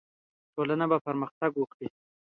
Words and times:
ټولنه 0.53 0.85
به 0.91 0.97
پرمختګ 1.07 1.51
وکړي. 1.57 1.87